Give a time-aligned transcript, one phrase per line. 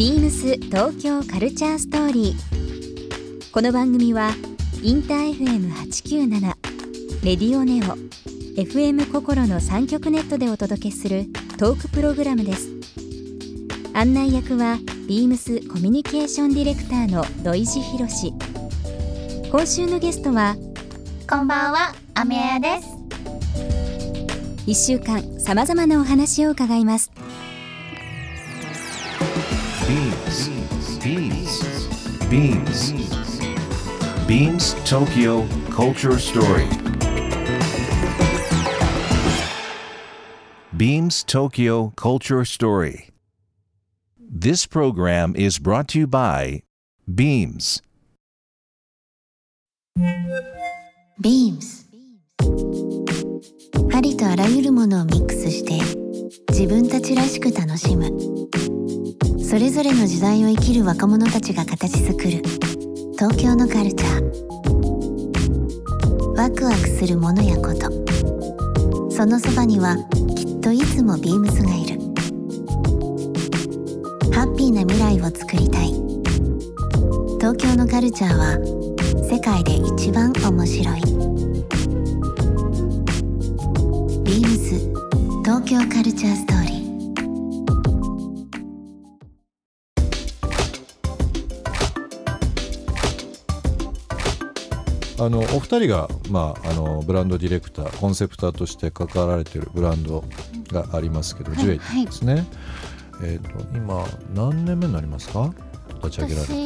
[0.00, 3.52] ビームス東京カルチャーストーリー。
[3.52, 4.30] この番組は
[4.82, 6.40] インター FM897
[7.22, 7.98] レディオネオ
[8.58, 11.26] FM 心の三極ネットでお届けする
[11.58, 12.70] トークプログラムです。
[13.92, 18.32] 案内役はビームスコミュニケーションディレクターの土井博志。
[19.52, 20.56] 今週のゲストは
[21.28, 22.88] こんばんは、アメヤです。
[24.66, 27.10] 1週間さまざまなお話を伺います。
[32.29, 32.91] Beams.
[34.27, 36.67] Beams Tokyo Culture Story.
[40.75, 43.09] Beams Tokyo Culture Story.
[44.19, 46.63] This program is brought to you by
[47.07, 47.81] Beams.
[51.21, 51.85] Beams
[53.93, 55.79] ありとあらゆるものをミックスして
[56.50, 58.06] 自分たちらしく楽しむ。
[59.42, 62.42] それぞれの時代を生きる若者たちが形作る。
[63.18, 64.22] 東京のカルチャー。
[66.36, 67.90] ワクワクするものやこと。
[69.10, 69.96] そのそばには
[70.36, 71.98] きっといつもビームスがいる。
[74.32, 75.88] ハッピーな未来を作りたい。
[77.40, 78.56] 東京のカルチャーは
[79.28, 81.19] 世界で一番面白い。
[85.50, 95.24] 東京カルチャーストーリー。
[95.24, 100.22] あのお二人が、まあ、あのブランドディレクターコンセプターとして関わられているブランド
[100.68, 102.46] がありますけど、ジュエリーですね、
[103.20, 105.52] えー、と今何年目になりますか？
[106.04, 106.52] 立ち上げられて。
[106.52, 106.60] 私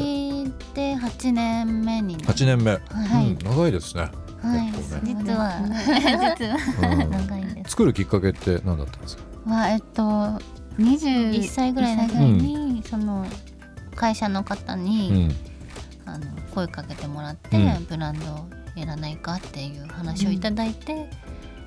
[0.75, 2.79] で8年目になる8年目、は
[3.23, 3.29] い。
[3.29, 4.11] うん、長いですね、
[4.43, 4.75] はい、ね。
[5.05, 5.59] 実は。
[6.37, 6.59] 実は。
[6.83, 7.11] うん。
[7.11, 7.54] 長い。
[7.67, 9.23] 作るきっかけって何だったんですか？
[9.47, 10.03] はえっと
[10.79, 13.27] 21歳ぐらいの時に、その
[13.95, 15.33] 会社の方うに、ん。
[16.07, 17.85] あの声かけてもらって、うん。
[17.85, 21.09] ブランドをやらないかっていう話をいただいて、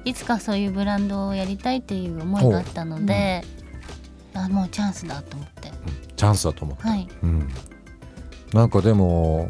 [0.05, 3.43] いつかそういうブランドをやりたいっていう思いがあったので、
[4.33, 5.71] あもうチャンスだと思って、
[6.15, 7.49] チャンスだと思って、はい、うん、
[8.53, 9.49] なんかでも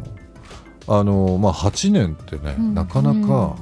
[0.87, 2.73] あのまあ8年ってね、うん。
[2.73, 3.57] なかなか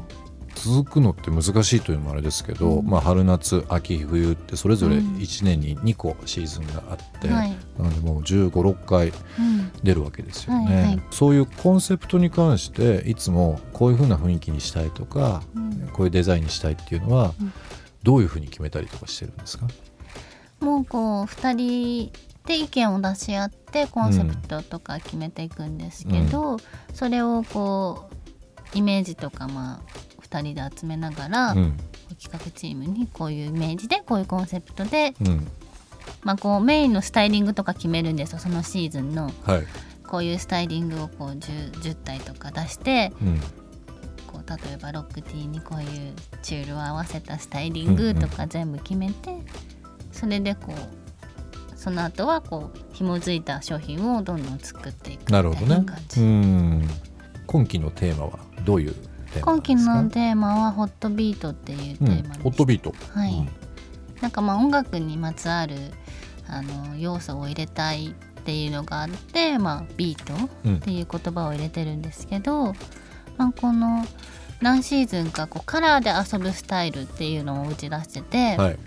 [0.65, 2.87] 続くのって難しいというのもあれですけど、うん。
[2.87, 5.15] まあ、春夏秋冬ってそれぞれうん。
[5.17, 11.01] 1年に2個シーズンがあって、はい、なのでもう1 5 6回うん、出るわけですよね、はいはい。
[11.11, 15.89] そういうコンセプトに関していつもこういう風な雰囲気にしたいとか、うん。
[15.93, 17.53] こういうデザインにしたいっていうのは、うん。
[18.03, 19.67] どういう風に決めたりとかしてるんですか、
[20.59, 22.11] もうこう2人
[22.45, 26.57] で意見を出し合ってコンセプトとか決めていくんですけど、
[26.93, 28.09] それをこ
[28.73, 31.77] うイメージとかまあ2人で集めながら、うん。
[32.21, 35.47] 企画チームにこういうイメージでこういうコンセプトで、うん。
[36.23, 39.31] まあ、こうメインのスタイリングとか決めるんですよそのシーズンの。
[39.43, 39.67] はい。
[40.07, 43.39] こういうスタイリングをこう 10, 10体とか出してうん。
[44.27, 46.13] こう例えばロックティーにこういう
[46.43, 49.35] チュールを合わせたスタイリングとか全部決めて、
[50.11, 55.77] それでこうその後はこう紐づいた商品をどんどん作っていくみたないるほどね。
[55.77, 55.97] な感。
[56.07, 56.21] じ。
[56.21, 56.87] うん。
[57.47, 58.95] 今期のテーマはどういう
[59.41, 62.39] 今期のテーマはホットビートっていうテうんーマです。
[62.41, 62.93] ホットビート。
[63.13, 63.49] はいうん
[64.21, 65.75] なんかまあ音楽にまつわる
[66.47, 72.73] あの要素を入れたいっていうのがあって、まあ、ビートうんっていう言葉を入れてるんですけど、
[73.37, 74.05] まあ、この
[74.61, 78.79] 何シーズンかこうカラーで遊ぶスタイルっていうのを打ち出してて、はい。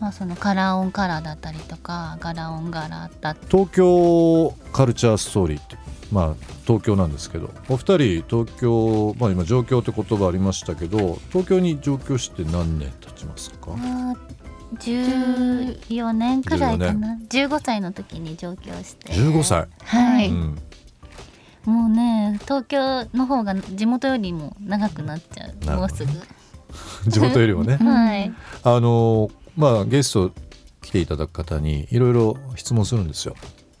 [0.00, 5.76] まあ、そのカラーオンカラーだったりとかガラオンガラだった東京カルチャーストーリーって
[6.12, 6.34] まあ
[6.66, 13.70] 東京なんですけど、お二人東京まあ今上京って言葉ありましたけど、東京に上京して何年経ちますか
[14.74, 17.18] ？14年くらいかな。
[17.28, 19.12] 15歳の時に上京して。
[19.12, 19.68] 15歳。
[19.84, 20.58] はい、うん。
[21.64, 25.76] もうね東京の方が地元よりも長くなっちゃう。
[25.78, 26.12] もうすぐ、
[27.10, 27.76] 地元よりもね。
[27.82, 28.32] はい。
[28.62, 30.32] あのまあゲスト
[30.82, 33.34] 来ていただく方にいろいろ質問するんですよ。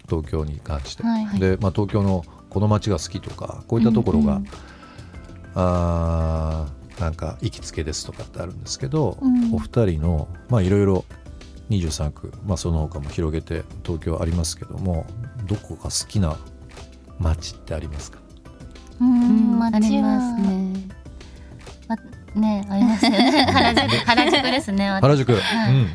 [0.08, 1.02] 東京に関して。
[1.02, 4.48] はいで、まあ東京のこの街が好きとかこういったところが、うんうん
[5.58, 9.54] あーなんか行きつけですとかってあるんですけど、うん。
[9.54, 11.04] お二人のまあいろいろ
[11.70, 15.06] 23区、まあ、その他も広げて東京ありますけども
[15.46, 16.36] どこか好きな
[17.18, 18.18] 街ってありますか？
[19.00, 19.76] うん街は。
[19.76, 20.88] ありますね。
[21.88, 21.96] ま
[22.36, 23.46] ねありますよね。
[23.52, 25.02] 原宿原宿ですね私。
[25.02, 25.74] 原宿、はい。
[25.74, 25.90] うん、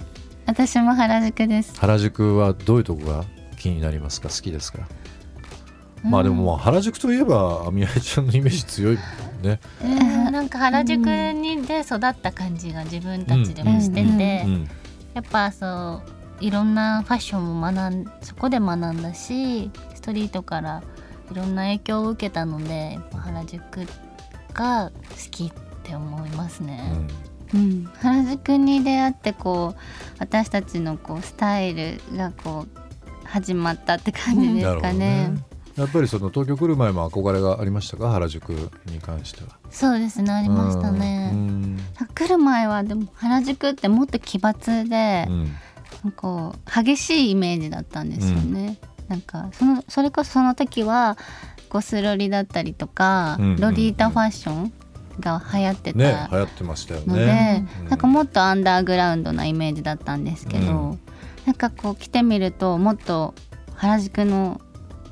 [0.45, 1.79] 私も原宿です。
[1.79, 3.23] 原宿はどういうとこが
[3.57, 4.29] 気になりますか？
[4.29, 4.79] 好きですか、
[6.03, 8.97] まあでもまあ原宿といえばあみあいちゃんのイメージ強い
[9.43, 14.07] ね、えーなんか原宿にで育った感じが自分たちでもしてて、うん。
[14.07, 14.13] う
[14.57, 14.69] ん。
[15.13, 16.01] やっぱそ
[16.39, 20.81] ういろんなファッションも学んそこで学んだしストリートから
[21.31, 23.87] いろんな影響を受けたので原宿
[24.53, 24.91] が好
[25.29, 25.51] き
[25.81, 26.94] って思いますね。
[27.54, 29.80] うん、原宿に出会ってこう
[30.19, 35.30] 私たちのこうスタイルがこう始まったって感じですかね。
[35.30, 35.33] ね
[35.75, 38.10] やっぱりその東京来る前も憧れがありましたか？
[38.10, 38.50] 原宿
[38.86, 39.57] に関しては。
[39.69, 41.33] そうですねありましたね。
[42.13, 45.28] 来る前はでも原宿ってもっと奇抜で、
[46.04, 48.78] うん、こう激しいイメージだったんですよね。
[49.04, 51.18] うん、なんかそのそれこそその時は
[51.69, 54.74] ゴスロリだったりとか、うんうんうん、ロリータファッション
[55.19, 60.99] が流行ってたので、ね、流行ってましたよね、なんかもっとアンダーグラウンドなイメージだったんですけど、うん、
[61.45, 63.33] なんかこう来てみるともっと
[63.75, 64.61] 原宿の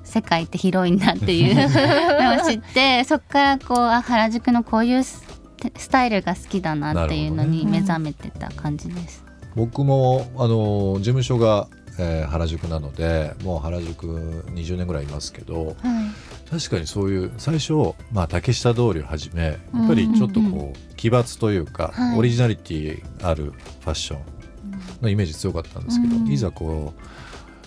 [0.03, 5.23] 世界って広いんだっていう のを知ってそこからこうあ原宿のこういうス
[5.89, 9.23] タイルが好きだなっていうのに目覚めてた感じです。
[9.23, 11.67] ね、僕もあの事務所が、
[12.01, 14.07] えー、原宿なのでもう原宿
[14.47, 15.75] 20年ぐらいいますけど、はい、
[16.49, 17.73] 確かにそういう最初、
[18.13, 19.51] まあ、竹下通りをはじめや
[19.83, 24.21] っぱりちょっとこう、奇抜というか、はい、オリジナリティあるファッション
[25.01, 27.01] のイメージ強かったんですけど、うん、いざこう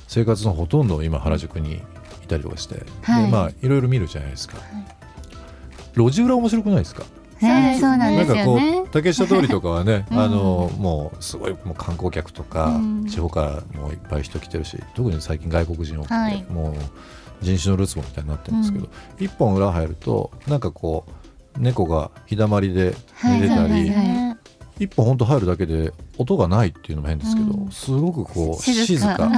[0.09, 1.75] 生活のほとんど今原宿に
[2.23, 4.87] いたりとかして、はい、でまあいろいろ見るじゃないですか、はい、
[5.95, 7.05] 路地裏面白くないですか？
[7.43, 8.45] ね、そうなんですよね。
[8.45, 16.75] なんかこう竹下通りとかはね、うん、あのもうすごいもう観光客とか、うん、地方からもういっぱい人来てるし、特に最近外国人多くて、はい、もう
[17.45, 21.05] 人種のるつぼみたいになってるんですけど、うん、一本裏入るとなんかこ
[21.57, 22.95] う猫が日だまりで
[23.25, 23.93] 寝てたり、
[24.79, 29.31] 一本本当入るだけで音がないっていうのも変ですけど、うん、すごくこう静か。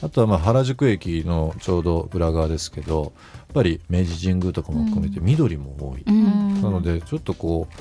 [0.00, 7.74] あとはまあ原宿駅のちょうど裏側ですけどやっぱり明治神宮とかも含めて緑も多い、うん、なのでちょっとこう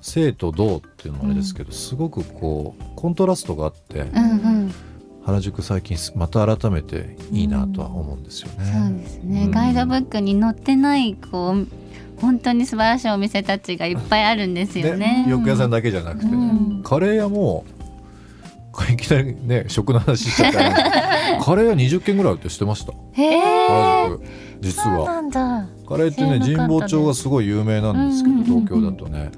[0.00, 4.32] 生と動っていうのもあれですけど、すごくこうコントラストがあって、うんう
[4.66, 4.74] ん。
[5.24, 8.64] 原宿最近また改めていいなとは思うんですよね。
[8.72, 11.66] そうですね、ガイドブックに載ってないこう
[12.20, 15.24] 本当に素晴らしいお店たちがいっぱいあるんですよね。
[15.24, 16.32] ね洋服屋さんだけじゃなくて、ね。
[16.32, 16.36] う
[16.78, 17.64] ん、カレー屋も
[18.92, 22.92] いきなりね食の話しちゃったら カレー屋20軒ぐらいって知ってました。
[23.16, 24.22] 原宿
[24.60, 25.22] 実は
[25.86, 29.30] カレーってね神保町がすごい有名なんですけど、東京だとね。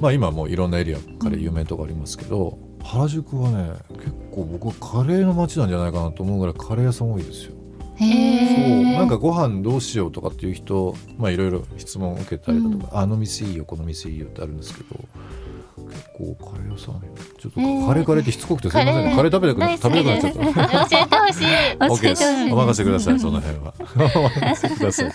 [0.00, 7.52] まあ今もいろんなエリアカレー有名とかありますけど、原宿はね結構僕はカレーの街なんじゃないかなと思うぐらいカレー屋さん多いですよ。
[7.98, 8.82] そう。
[8.96, 14.96] なんかご飯どうしようとかっていう人まあいろいろ質問を受けたりだとか、うん、あの店いいよこの店いいよってあるんですけど
[15.88, 17.00] 結構カレー屋さん
[17.38, 22.06] ちょっとカレーカレーってしつこくてすみません、ね、カレー食べたく食べたくなっちゃった教えてほしい。
[22.06, 22.24] OK です。
[22.52, 23.74] お任せくださいその辺は。
[24.14, 25.12] お任せください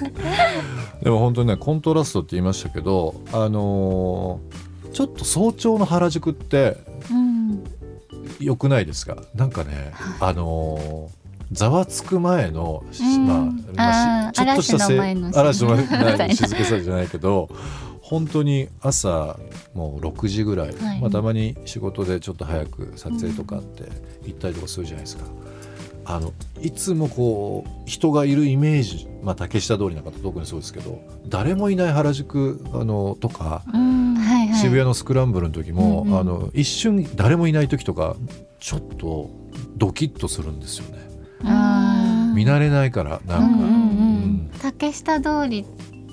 [1.04, 6.78] でも本当にねコントラストって言いましたけどあのー、ちょっと早朝の原宿って、
[7.10, 7.63] うん、
[8.40, 9.18] よくないですか？
[9.36, 11.22] なんかねあのー
[11.52, 12.84] ざわつく前の、
[13.25, 13.50] ま
[14.30, 17.50] あ、ちょっとしたせ嵐の前の 静けさじゃないけど
[18.02, 19.38] 本当に朝
[19.74, 23.84] もう6時ぐらい、はい、まあ、たまに仕事でちょっと早く撮影とかって
[24.25, 25.24] 行ったりとかするじゃないですか。
[26.06, 38.15] あのいつもこう人がいるイメージ、まあ、竹下通りなんか特にそうですけど誰もいない原宿あのとか、はいはい、渋谷のスクランブルの時も、うんうん、あの一瞬誰もいない時とか
[38.59, 39.30] ちょっと
[39.77, 41.01] ドキッとするんですよね。
[42.36, 44.51] 見慣れないからなんか、うんうんうん。
[44.62, 45.65] 竹下通り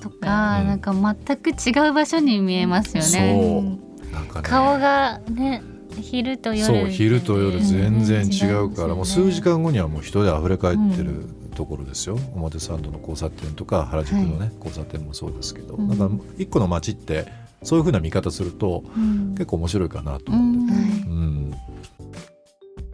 [0.03, 3.79] とか、うん、なんか全く違う場所に見えますよね。
[4.13, 4.49] なんかね。
[4.49, 5.63] 顔がね
[6.01, 17.27] 昼と夜、そう昼と夜全然違うから、ね、もう数時間後にはもう人で溢れ返ってるところですよ、うん、表参道の交差点とか原宿のね、はい、交差点もそうですけど、うん、なんか一個の街って
[17.63, 18.85] そういうふうな見方すると、
[19.33, 20.79] 結構面白いかなと思ってて。
[21.09, 21.55] うん。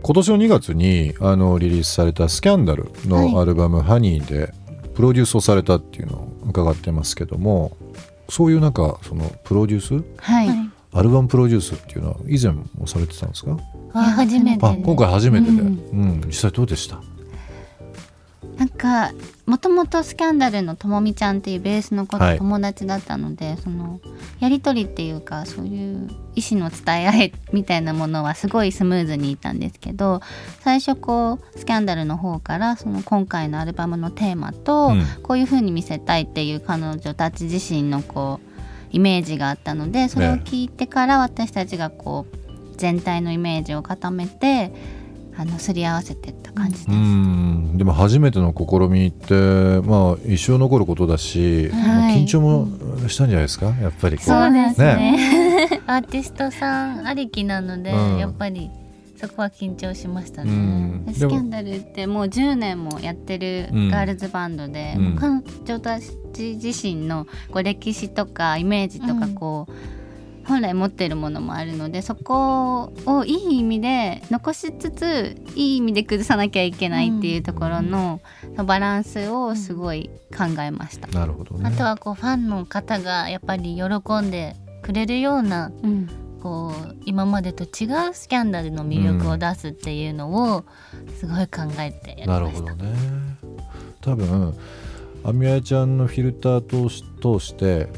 [0.05, 4.53] 今年の2月にあのリリースされた「スキャンダル」のアルバム「ハニーで
[4.95, 7.75] プロデュースをされたっていうのを伺ってますけども
[8.29, 10.64] そういうなんかそのプロデュース、はい、
[10.95, 13.59] アルバムプロデュースっていうのは以前もされてたんですか？
[13.93, 17.01] 初めて今回初めてで、うん、うん、実際どうでした？
[18.57, 19.11] なんか
[19.47, 24.01] もともとスキャンダルのともみちゃんっていうベースの子と友達だったので、はい、その
[24.39, 30.21] やり取りっていうかそういう意思の伝え合いみたいなものはすごいスムーズにいったんですけど
[30.61, 38.54] 最初こうスキャンダルの方からその今回のアルバムのテーマと、うん、こういう風に見せたいっていう彼女たち自身のこう
[38.95, 44.73] イメージがあったのでそれを聞いてから私たちがこう全体のイメージを固めて
[45.37, 46.87] あのすり合わせてった感じです。
[47.77, 49.35] でも初めての試みって
[49.81, 53.67] まあ一生残ることだし、はい、緊張もしたんじゃないですか？
[53.83, 54.95] やっぱりそうですね。
[54.95, 55.81] ね。
[55.89, 58.71] アーティストさんありきなので、うん、やっぱり
[59.17, 60.53] そこは緊張しましたうね。
[60.53, 65.17] んスキャンダルってもう10年もやってるガールズバンドで、うん。
[65.17, 69.35] 彼女たち自身のこう歴史とかイメージとかうん。
[69.35, 69.73] こう、
[70.47, 78.21] 本来持ってるものもあるのでそこをいい意味で残しつついい意味で崩さなきゃいけないっていうところの、
[78.67, 81.07] バランスをすごい考えました。
[81.09, 81.67] なるほどね。
[81.67, 86.09] あとはこうファンの方がやっぱり喜んでくれるようなうん
[86.45, 90.65] こう今までと違うスキャンダルの魅力を出すっていうのを
[91.19, 92.73] すごい考えてやりなるました。
[92.73, 92.95] ほどね。
[94.03, 94.55] 多分
[95.25, 97.89] アミヤちゃんのフィルター通し通して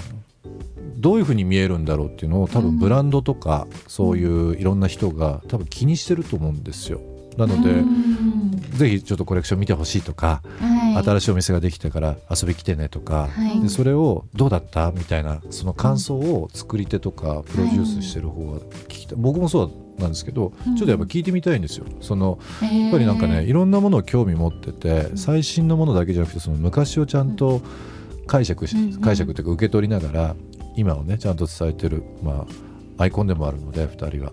[0.96, 7.00] どういうふうに見えるんだろうっていうのを多分ブランドとかそういういろんな人が多分気にしてると思うんですよ。
[7.36, 8.60] なので、うん。
[8.78, 13.60] ぜひちょっとコレクション見てほしいとか、はい新しいお店ができてから遊び来てねとか、はい。
[13.60, 21.86] でそれをどうだったみたいなその感想を作り手とかプロデュースしてる方が聞きたい、僕もそうなんですけど、ちょっとやっぱ聞いてみたいんですよ。
[22.00, 27.62] そのやっぱりなんかねいろんなものを興味持ってて最新のものだけじゃなくてその昔をちゃんと
[28.26, 30.36] 解釈し、うん解釈というか受け取りながら
[30.76, 32.46] 今をねちゃんと伝えてる、ま
[32.98, 34.32] あ、アイコンでもあるので2人は。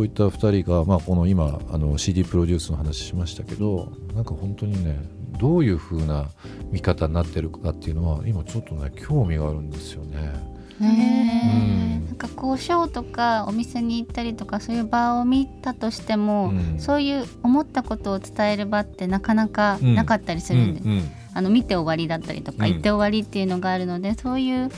[0.00, 4.98] そういった2人が、まあ、この今あの CD プロデュースの話しましたけどなんか本当にね
[5.38, 6.30] どういう風な
[6.70, 10.32] 見方になってるかっていうのは今ちょっとね興味があるんですよね。
[10.80, 16.78] ねなんかこうショーとかお店に行ったりとかそういう場を見たとしても、うん。
[16.78, 21.10] そういう思ったことを伝える場ってなかなかなかったりするんで、うんうん。
[21.34, 22.72] あの見て終わりだったりとか、うん。
[22.72, 24.70] 行って終わりっていうのがあるのでそういう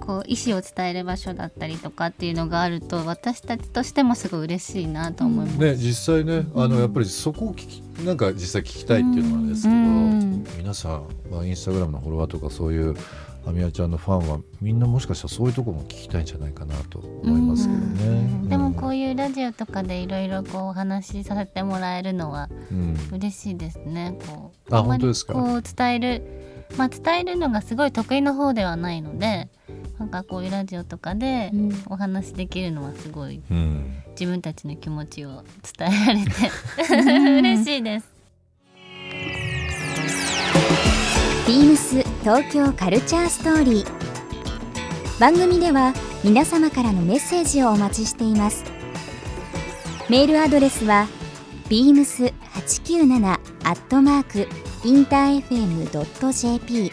[0.00, 5.58] こう意思を伝える場所だったりとかっていうのがあると私たちとしてもすごい嬉しいなと思います。
[5.58, 10.46] ね実際ねあのやっぱりそこを聞きなんか実際聞きたいっていうのはあれですけど、うん。
[10.56, 12.94] 皆さん、まあ、インスタグラムのフォロワーとかそういう
[13.46, 18.48] アミヤちゃんのファンはみんなもしかしたらそういうところも聞きたいんじゃないかなと思いますけどね。
[18.48, 24.18] でもこういいうラジオとかでいろいろこうお話しさせてもらえるのはうん、嬉しいですね。
[24.26, 24.74] こう。
[24.74, 25.32] あんまり本当ですか？
[25.34, 26.22] こう伝える、
[26.76, 29.48] まあ伝えるのがすごい得意な方ではないので、
[30.00, 31.84] なんかこういうラジオとかでうん。
[31.90, 34.02] お話できるのはすごいうん。
[34.18, 35.44] 自分たちの気持ちを
[35.78, 36.30] 伝えられて
[37.40, 38.08] 嬉しいです。
[41.46, 45.20] ビームス東京カルチャーストーリー。
[45.20, 45.92] 番組では
[46.24, 48.64] 皆様からのメッセージをお待ちしています。
[50.08, 51.08] メールアドレスは
[51.68, 54.48] beams897 アットマーク
[54.82, 56.90] インター FM.jp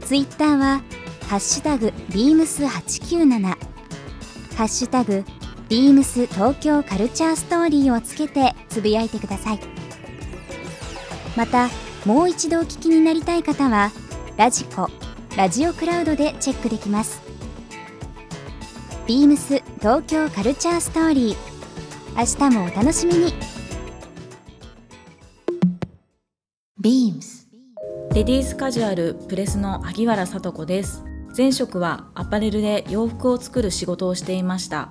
[0.00, 0.80] ツイッターは
[1.28, 3.56] ハッシュタグ beams897 ハ
[4.64, 5.24] ッシュタグ
[5.68, 9.60] ビームス東京カルチャーストーリーをつけてつぶやいてください。
[11.36, 11.68] また
[12.04, 13.90] もう一度お聞きになりたい方は
[14.36, 14.88] ラジコ
[15.36, 17.20] ラジオクラウドでチェックできます。
[19.08, 21.36] ビームス東京カルチャーストーリー。
[22.16, 23.34] 明日もお楽しみに。
[26.80, 27.46] Beams
[28.14, 31.02] レディースカジュアルプレスの萩原聡子です。
[31.36, 34.88] 前職はアパレルで洋服を作る仕事をしていました。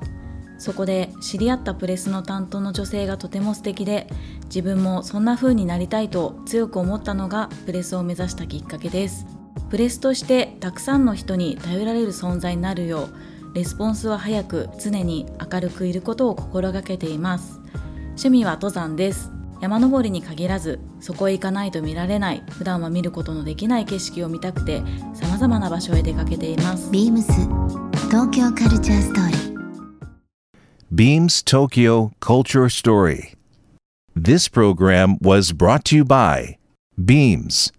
[0.57, 4.07] そこで知り合ったプレスの担当の女性がとても素敵で
[4.45, 9.25] 自分もそんな風になりたいと強く思ったのがプレスを目指したきっかけです。
[9.69, 13.09] プレスとしてたくさんの人に頼られる存在になるよ
[13.51, 17.59] うレスポンスは早く常に明るくいることを心がけています。
[18.09, 19.34] 趣味は登山です。
[19.61, 24.81] 山登りに限らずそこへ行かないと見られない普段は見ることのできない景色を見たくて
[25.13, 27.23] 様々な場所へ出かけています Beams
[28.09, 29.55] 東京カルチャーストーリー
[30.93, 33.33] Beams Tokyo Culture Story.
[34.15, 36.57] This program was brought to you by
[37.03, 37.71] Beams.